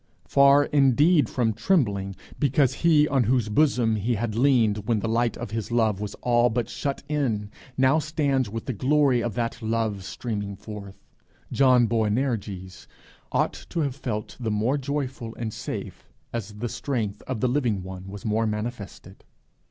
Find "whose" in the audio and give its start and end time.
3.25-3.49